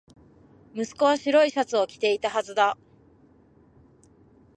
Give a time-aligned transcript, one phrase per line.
[0.73, 2.75] 息子は白いシャツを着ていたはずだ